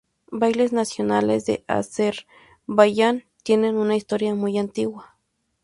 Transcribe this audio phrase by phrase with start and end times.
[0.31, 5.15] Bailes nacionales de Azerbaiyán tienen una historia muy antigua.